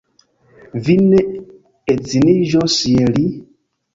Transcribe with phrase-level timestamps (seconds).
[0.85, 1.19] Vi ne
[1.95, 3.29] edziniĝos je li?